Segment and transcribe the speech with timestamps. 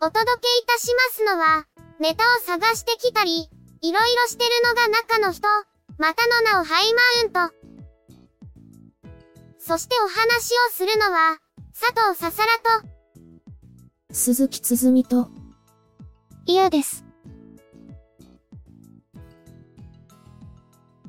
[0.00, 1.66] お届けいたしますのは、
[1.98, 5.48] ネタを探してきたり、いろいろしてるのが中の人、
[5.98, 7.54] またの名をハイマウント。
[9.58, 11.38] そしてお話をするのは、
[11.78, 12.88] 佐藤ささらと、
[14.12, 15.30] 鈴木つづみと、
[16.46, 17.04] 嫌です。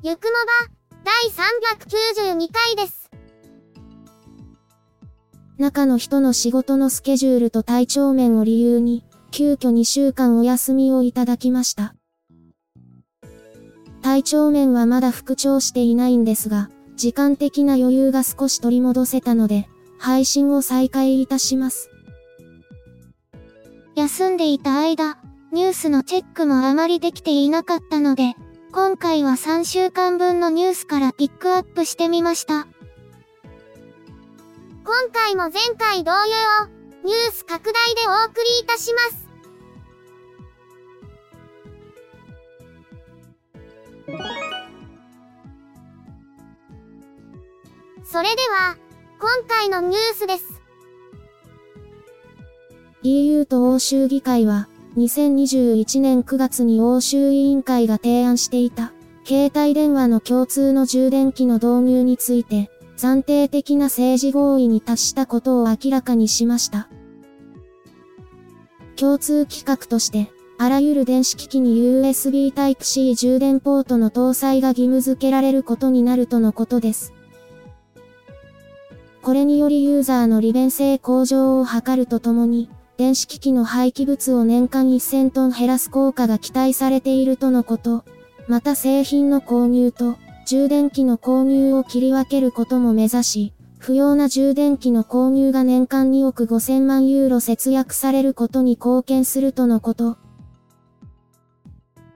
[0.02, 2.99] ゆくもば、第392回です。
[5.60, 11.94] 中の人の仕事のスケジュールと体調面を理由に、急遽2週間お休みをいただきました。
[14.00, 21.90] 体調面はまだ復調していないんですが、時間的な余裕が少し取り戻せたので、配信を再開いたします。
[23.96, 25.18] 休んでいた間、
[25.52, 28.34] ニュースのチェックもあまりできていなかったので、
[28.72, 32.66] 今回は3週間分のニュースからピックアップしてみました。
[34.82, 36.16] 今回も前回同様、
[37.04, 39.28] ニュース拡大でお送りいたします。
[48.04, 48.76] それでは、
[49.20, 50.62] 今回のニュースです。
[53.02, 58.92] EU と欧州議会は、2021年9月に欧州委員会が提案していた、
[59.26, 66.90] 携帯電話の共通の充電器の導入について、暫定的な政治合意に達したことを明らかにしました。
[68.94, 77.14] 共通規格として、あらゆる電子機器に USB Type-C 充電ポートの搭載が義務付けられることになるとのことです。
[79.22, 82.68] これによりユーザーの利便性向上を図るとともに、
[82.98, 88.04] 電子機器の廃棄物を年間1000トン減らす効果が期待されているとのこと。
[88.46, 90.16] また製品の購入と、
[90.50, 100.18] 充電器の購入を切り分けることも目指し、不要な充電器の購入が年間2億5000万ユーロ節約されることに貢献するとのこと。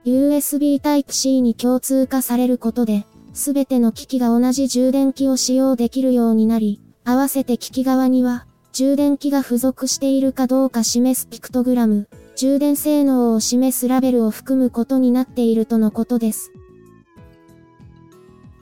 [0.04, 16.50] USB Type-C に共通化されることで、すべての機器が同じ充電器を使用できるようになり、合わせて機器側には、充電器が付属しているかどうか示すピクトグラム、充電性能を示すラベルを含むことになっているとのことです。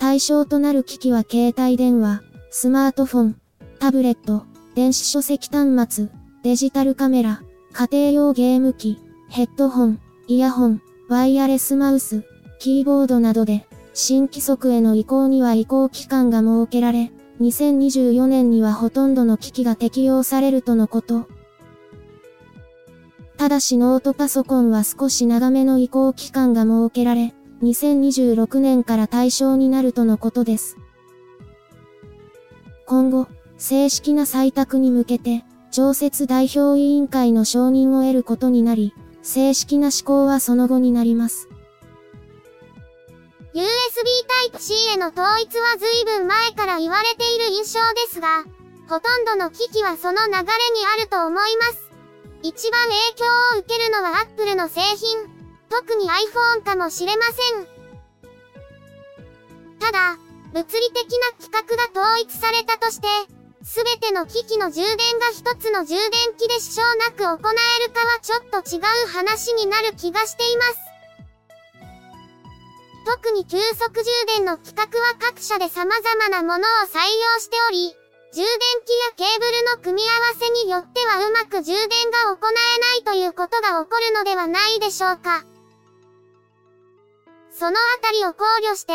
[0.03, 3.37] 対象となる機器は携帯電話、スマートフォン、
[3.79, 6.09] タブレット、電子書籍端末、
[6.43, 7.41] デジタルカメラ、
[7.73, 8.99] 家庭用ゲーム機、
[9.29, 12.25] ヘッドホン、イヤホン、ワイヤレスマウス、
[12.59, 13.65] キーボードなどで、
[13.95, 21.29] 新規則への移行には移行期間が設けられ、2024年にはほとんどの機器が適用されるとのこと。
[23.37, 30.77] ただしノートパソコンは少し長めの移行期間が設けられ、2026年から対象になるとのことです。
[32.87, 41.49] 今後、正式な採択に向けて、常設代表委員会の承認を得ることになり、正式な施行はその後になります。
[43.55, 43.63] USB
[44.53, 48.45] Type-C への統一は随分前から言われている印象ですが、
[48.89, 50.43] ほとんどの機器はその流れに
[50.99, 51.91] あると思います。
[52.43, 53.25] 一番影響
[53.57, 55.42] を受けるのは Apple の製品。
[55.73, 57.67] 特に iPhone かもしれません。
[59.81, 60.19] ただ、
[60.53, 63.09] 物理的な規格が統一されたとして、
[63.65, 70.77] すべての機器の充電が一つの充電器で支障なく行えるかはちょっと違う話になる気がしています。
[73.07, 77.97] 特に急速充電の規格は各社で様々なものを採用しており、
[78.35, 85.45] 充電器やケーブルの組み合わせによってはうまく充電が行えないということが起こるのではないでしょうか。
[87.63, 88.93] そのあたりを考慮して、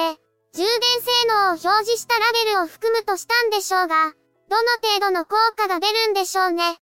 [0.51, 0.65] 充電
[0.99, 4.11] 性能を表示したラベルを含むとしたんでしょうが、
[4.49, 6.75] どの程度の効果が出るんでしょうね。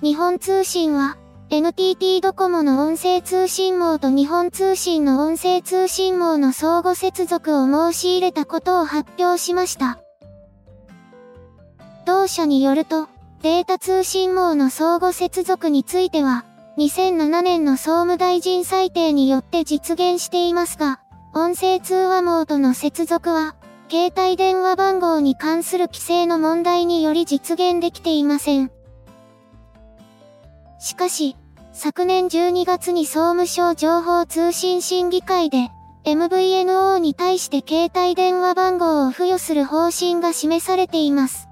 [0.00, 1.16] 日本通信は、
[1.50, 9.98] NTT ドコモの音声通信網と日本通信の音声通信網の相互接続を申し入れたことを発表しました。
[12.10, 13.08] 同社によると、
[13.40, 16.44] データ通信網の相互接続については、
[16.76, 20.98] 2007年の総務大臣裁定によって実現していますが、
[21.34, 23.54] 音声通話網との接続は、
[23.88, 28.72] 携帯電話番号に関する規制の問題により実現できていません。
[30.80, 31.36] しかし、
[31.72, 35.70] 昨年12月に総務省情報通信審議会で、
[36.04, 41.49] MVNO に対して携帯電話番号を付与する方針が示されています。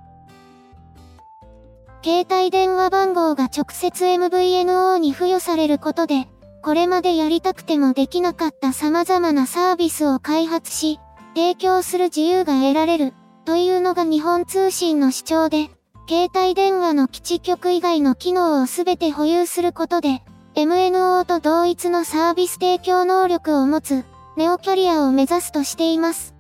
[2.05, 6.29] 携帯電話番号が直接 MVNO に付与されることで、
[6.63, 11.01] これまでやりたくてもできなかった様々なサービスを開発し、
[11.35, 13.15] 提供する自由が得られる、
[13.45, 15.71] というのが日本通信の主張で、
[16.09, 20.23] 携帯電話の基地局以外の機能をすべて保有することで、
[20.55, 24.05] MNO と同一のサービス提供能力を持つ、
[24.37, 26.38] ネオキャリアを目指すとしています。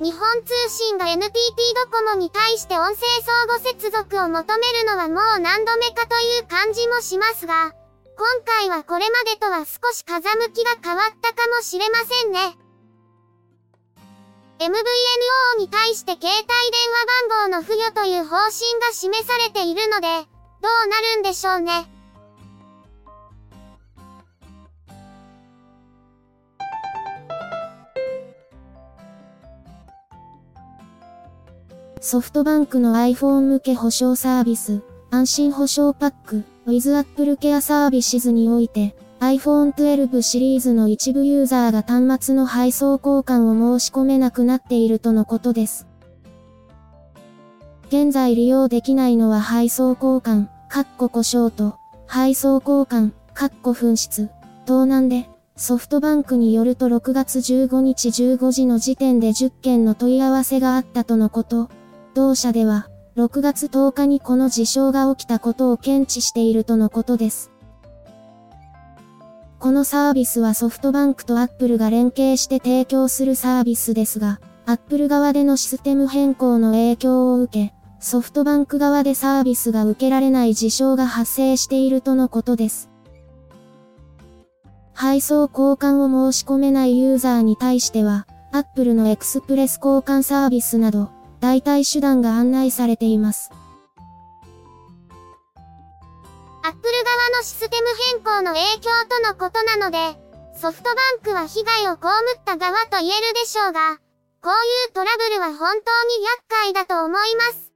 [0.00, 1.32] 日本通信が NTT
[1.74, 7.72] ドコモに対して音声相互接続を求めるのはもう何度目かという感じもしますが、
[8.16, 12.56] 今回はこれまでとは少し風向きが変わったかもしれませんね。
[14.60, 18.50] MVNO に対して携帯電話番号の付与という方針
[18.80, 20.06] が示されているので、
[20.62, 21.97] どうなるんでしょうね。
[32.08, 45.86] ソフトバンクの iPhone 向け保証サービス、安心保証パック、With Apple Care サービスにおいて、iPhone 12シリーズの一部ユーザーが端末の配送交換を申し込めなくなっているとのことです。
[47.88, 51.76] 現在利用できないのは配送交換、カッコ故障と、
[52.06, 54.30] 配送交換、カッコ紛失、
[54.64, 61.68] 盗難で、ソフトバンクによると6月15日15時の時点で10件の問い合わせがあったとのこと。
[62.14, 67.50] 同社では、6月10日にこの事象が起きたことを検知しているとのことです。
[69.58, 82.88] このサービスはソフトバンクとアップルが連携して提供するサービスですが、アップル側でのシステム変更の影響を受け、ソフトバンク側でサービスが受けられない事象が発生しているとのことです。
[84.92, 93.50] 配送交換を申し込めないユーザーに対しては、アップルのエクスプレス交換サービスなど、代替手段が案内されています。
[96.62, 99.98] アップル側のシステム変更の影響とのことなので、
[100.60, 101.98] ソフトバンクは被害を被
[102.36, 103.96] った側と言えるでしょうが、
[104.42, 107.72] こういうトラブルは本当に厄介だと思います。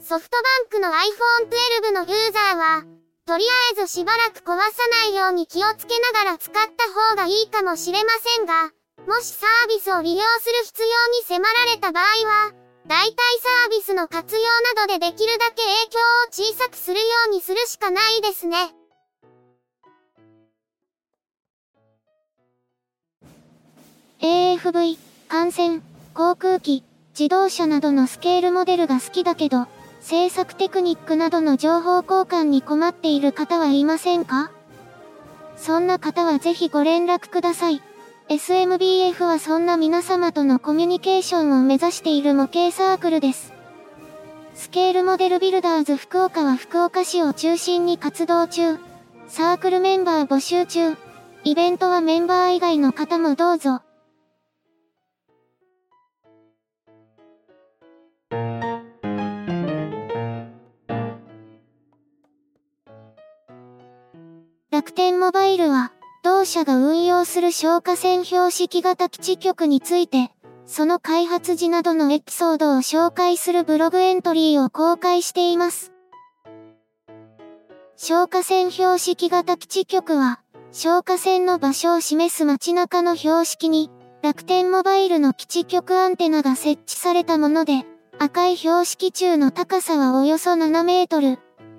[0.00, 1.48] ソフトバンクの iPhone
[1.90, 2.84] 12のユーザーは、
[3.26, 4.56] とりあえずしばらく壊さ
[4.90, 8.72] ないように気をつけながら使った方がいいかもしれませんが、
[9.10, 12.52] もしサービスを利用する必要に迫られた場合は、
[12.86, 15.62] 代替サービスの活用などでできるだけ
[16.30, 18.72] 影響を小さくするようにするしかないですね。
[24.20, 24.96] AFV、
[25.28, 25.82] 艦船、
[26.14, 26.84] 航空機、
[27.18, 29.66] 自動車などのスケールモデルが好きだけど、
[30.00, 34.52] 制作テクニックなどの情報交換に困っている方はいませんか？
[35.56, 37.82] そんな方はぜひご連絡ください。
[38.30, 43.52] SMBF はそんな皆様とのコミュニケーションを目指している模型サークルです。
[44.54, 48.78] スケールモデルビルダーズ福岡は福岡市を中心に活動中。
[49.26, 50.96] サークルメンバー募集中。
[51.42, 53.82] イベントはメンバー以外の方もどうぞ。
[64.70, 65.90] 楽天モバイルは、
[66.22, 70.30] 同社が運用する消火栓標識型基地局について、
[70.66, 75.92] その開発時などのエピソードを紹介するブログエントリーを公開しています。
[77.96, 80.40] 消火栓標識型基地局は、
[80.72, 83.90] 消火栓の場所を示す街中の標識に、
[84.22, 87.84] 楽天モバイルの基地局アンテナが設置されたもので、
[88.18, 91.38] 赤い標識中の高さはおよそ7メートル。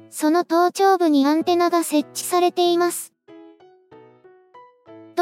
[0.10, 3.11] その頭頂部にアンテナが設置されています。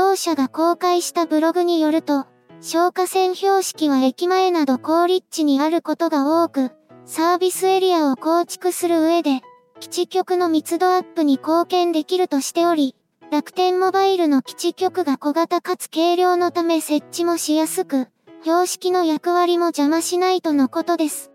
[0.10, 2.26] 同社が公開したブログによると、
[2.62, 6.72] 消火栓標識は駅前など高立地にあることが多く、
[7.06, 9.42] サービスエリアを構築する上で、
[9.80, 12.96] 基地局の密度アップに貢献できるとしており、
[13.30, 18.08] 楽天モバイルの基地局が小型かつ軽量のため設置もしやすく、
[18.42, 21.30] 標識の役割も邪魔しないとのことです。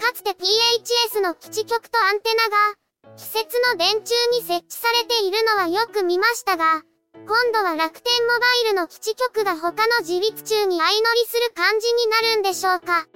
[0.00, 2.83] かつて PHS の基地局とアンテナが、
[3.16, 6.82] 季節の電柱に設置されているのはよく見ましたが、
[7.14, 13.06] 今度は楽天モバイルの基地局が他の自立中に相乗りする感じになるんでしょうか。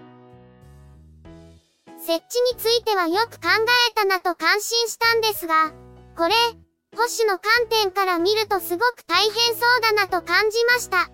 [1.98, 3.48] 設置についてはよく考
[3.90, 5.72] えたなと感心したんですが、
[6.16, 6.34] これ、
[6.96, 11.10] 保守の観点から見るとすごく大変そうだなと感じました。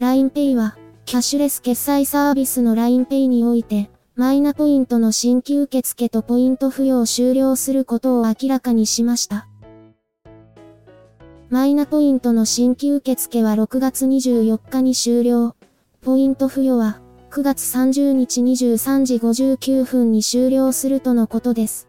[0.00, 0.76] LINEPay は、
[1.06, 9.48] キャッシュレス決済サービスの LINEPay において、マイナポイントの新規受付とポイント付与を終了することを明らかにしました。
[11.50, 15.56] マイナポイントの新規受付は6月24日に終了。
[16.00, 17.00] ポイント付与は
[17.32, 21.87] 9月30日23時59分に終了するとのことです。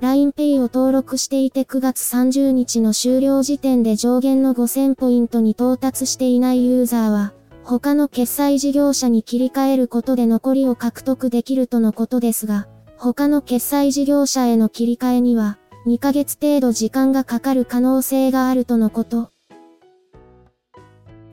[0.00, 7.32] LINEPay を登録していて9月30日の終了時点で上限の5000ポイントに到達していないユーザーは、
[7.64, 19.30] 他の決済事業者に切り替えることで残りを獲得できるとのことですが、他の決済事業者への切り替えには、2ヶ月程度時間がかかる可能性があるとのこと。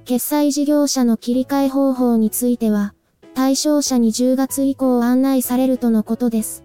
[0.05, 2.95] 決済事業者の切り替え方法については、
[3.36, 6.64] 対象者に10月以降案内されるとのことです。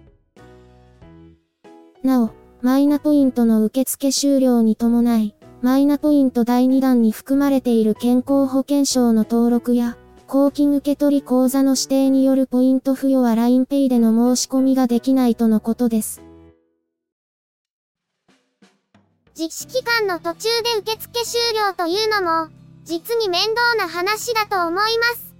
[2.03, 2.31] なお、
[2.61, 16.23] マイナポイントの受付終了に伴い、マイナポイント第2弾に含まれている健康保険証の登録や、公金受取口座の指定によるポイント付与は LINEPay での申し込みができないとのことです。
[19.35, 22.49] 実施期間の途中で受付終了というのも、
[22.83, 25.35] 実に面倒な話だと思います。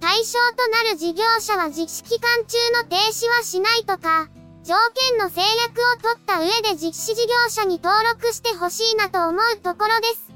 [0.00, 4.28] 対象となる事業者は実施期間中の停止はしないとか、
[4.66, 10.26] 条件の制約を取った上で実施事業者に登録してほしいなと思うところです。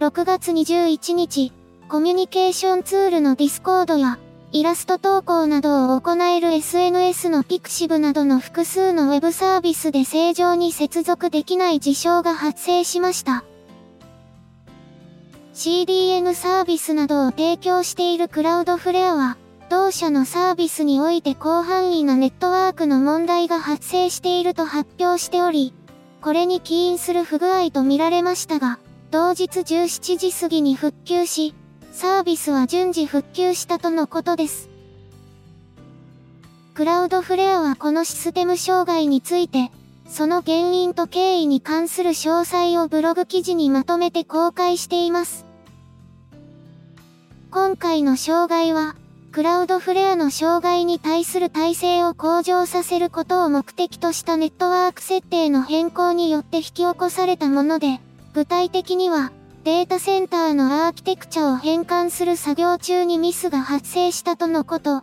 [0.00, 1.52] 6月21日、
[1.88, 4.18] コミュニケーションツールのディスコードや、
[4.50, 13.44] イラスト投稿などを行える SNS のピクシブなどの複数のウェブサービスで正常に接続できない事象が発生しました。
[15.58, 19.36] CDN サービスなどを提供しているクラウドフレアは、
[19.68, 25.74] 同社のサービスにおいて広範囲なネットワークの問題が発生していると発表しており、
[26.20, 28.78] これに起因する不具合とみられましたが、
[29.10, 31.56] 同日17時過ぎに復旧し、
[31.90, 34.70] サービスは順次復旧したとのことです。
[36.74, 39.72] クラウドフレアはこのシステム障害について、
[40.08, 45.47] その原因と経緯に関する詳細をブログ記事にまとめて公開しています。
[47.50, 48.94] 今回の障害は、
[49.32, 58.00] クラウドフレアの障害に対する体制を向上させることを目的としたネットワーク設定の変更によって引き起こされたもので、
[58.34, 59.32] 具体的には、
[59.64, 65.02] データセンターのアーキテクチャを変換する作業中にミスが発生したとのこと。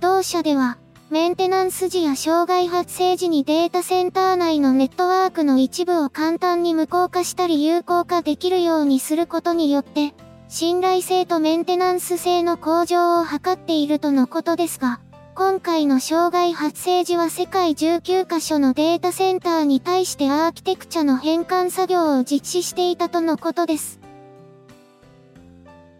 [0.00, 0.76] 同社では、
[1.08, 10.12] メンテナンス時や障害発生時にデータセンター内のネットワークの一部を簡単に無効化したり有効化できるようにすることによって、
[10.48, 15.00] 信頼性とメンテナンス性の向上を図っているとのことですが、
[15.34, 24.00] 今回の障害発生時は世界19カ所のデータセンターに対してアーキテクチャの変換作業を実施していたとのことです。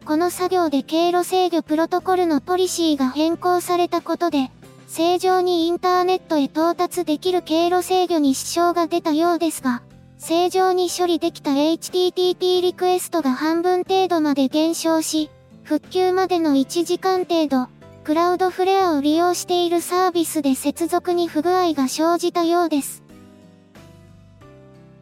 [0.05, 4.53] この作業で経路制御プロトコルのポリシーが変更されたことで、
[4.87, 9.83] 正常にインターネットへ到達できる経路制御に支障が出たようですが、
[10.19, 15.31] 正常に処理できた HTTP リクエストが半分程度まで減少し、
[15.63, 17.69] 復旧までの1時間程度、
[18.03, 23.03] クラウドフレアを利用しているサービスで接続に不具合が生じたようです。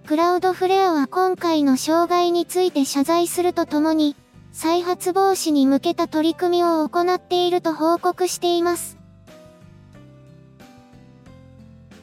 [0.06, 4.16] クラウドフレアは今回の障害について謝罪するとともに、
[4.52, 8.98] 再発防止に向けた取り組みを行っていると報告しています。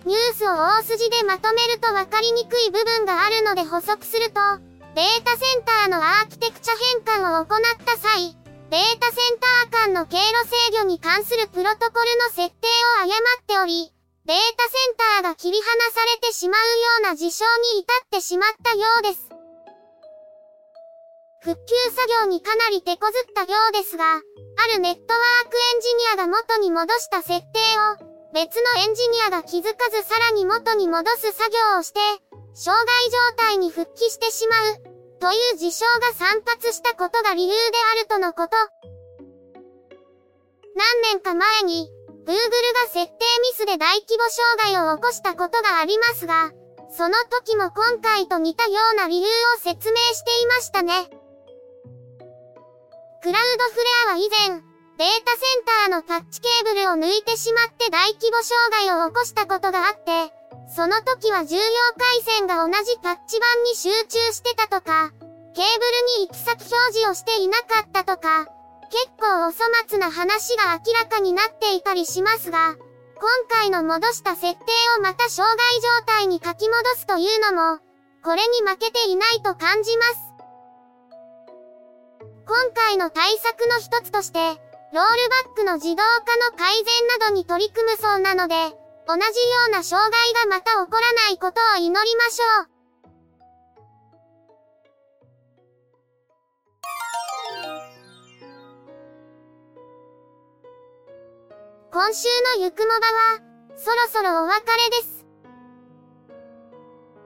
[0.06, 4.42] ニュースを大筋でまとめると分かりにくい部分があるので補足すると、
[4.96, 6.74] データセンターのアーキテクチャ
[7.06, 7.48] 変換を行っ
[7.86, 8.36] た際、
[8.72, 9.38] データセン
[9.72, 12.68] ター間の経路制御に関するプロトコルの設定
[13.00, 13.94] を誤っており、
[14.26, 19.30] データセンターが切り離されてしまうような事象に至ってしまったようです。
[21.44, 24.18] 復旧作業にかなり手こずったようですが、あ
[24.74, 27.60] るネットワークエンジニアが元に戻した設定
[28.06, 32.00] を、別のエンジニアが気づかずさらに元に戻す作業をして、
[32.54, 37.56] 障害状態に復帰してしまう、という事象が散発したことが理由で
[37.98, 38.56] あるとのこと。
[40.76, 41.92] 何年か前に、
[42.26, 42.38] Google が
[42.88, 46.52] 設定ミスで大規模障害を起こしたことがありますが、
[46.90, 49.28] その時も今回と似たような理由を
[49.60, 51.10] 説明していましたね。
[53.22, 54.71] クラウドフレアは以前、
[55.02, 55.34] データ
[55.90, 60.30] センターのタッチケーブルを抜いてしまって大規模障害を起こしたことがあって、
[60.70, 61.64] その時は重要
[61.98, 65.10] 回線が同じタッチ板に集中してたとか、
[65.58, 68.46] ケーブルに行き先表示をしていなかったとか、
[68.94, 72.76] 結構お粗末な話が明らかになっていたりしますが、
[73.18, 77.82] 今回の戻した設定をまた障害状態に書き戻すというのも、
[78.24, 80.20] これに負けていないと感じます。
[82.46, 84.62] 今回の対策の一つとして、
[84.94, 85.10] ロール
[85.46, 86.04] バックの自動化
[86.52, 88.56] の改善などに取り組むそうなので、
[89.08, 89.26] 同じよ
[89.70, 92.72] うな障害がまた起こらないことを祈りましょう。
[101.94, 103.40] 今週のゆくもばは、
[103.78, 105.26] そろそろお別れです。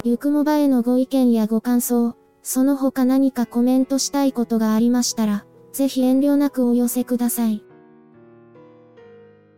[0.04, 5.45] ゆくもばへのご意見やご感想、その他何かコメントしたいことがありましたら、
[5.76, 7.62] ぜひ遠慮なくお寄せください。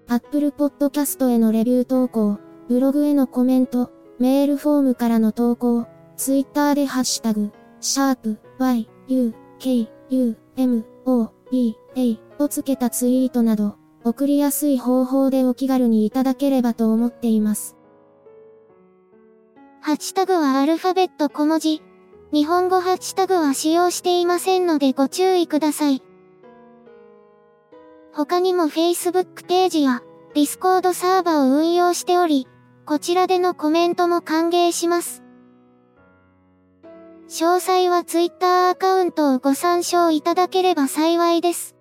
[0.07, 17.77] Apple Podcast へのレビュー投稿、ブログへのコメント、メールフォームからの投稿、Twitter でハッシュタグ、シャープ y, u, k, u, m, o, b, a をつけたツイートなど、送りやすい方法でお気軽にいただければと思っています。
[19.81, 21.83] ハッシュタグはアルファベット小文字。
[22.33, 26.06] 日本語ハッシュタグは使用していませんのでご注意ください。
[28.17, 30.01] 他にも Facebook ページや
[30.33, 32.47] Discord サーバを運用しており、
[32.83, 35.21] こちらでのコメントも歓迎します。
[37.27, 41.75] 詳細は Twitter アカウントをご参照いただければ幸いです。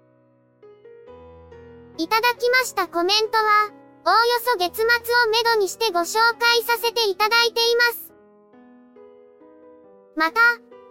[1.97, 3.71] いただきましたコメントは、
[4.05, 4.87] おおよそ月末を
[5.33, 8.13] めどにしてご紹介させていただいています。
[10.15, 10.41] また、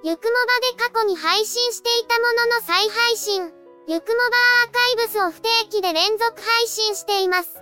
[0.03, 3.53] ゆくもばで過去に配信していたものの再配信、
[3.87, 4.23] ゆくもば
[4.65, 7.61] アーカイブスを不定期で連続配信しています。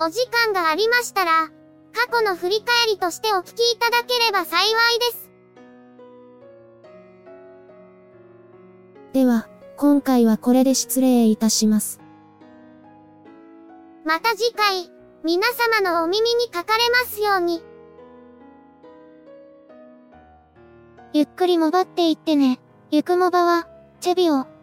[0.00, 1.48] お時間がありましたら、
[1.92, 5.30] 過去の振り返りとしてお聞きいただければ幸いです。
[9.12, 12.00] では、今回はこれで失礼いたします。
[14.04, 14.90] また次回、
[15.22, 17.62] 皆様のお耳にかかれますように。
[21.12, 22.58] ゆっくりもばっていってね。
[22.90, 23.68] ゆくもばは、
[24.00, 24.46] チェビオ、